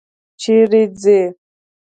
چیرې 0.41 0.83
څې؟ 0.99 1.19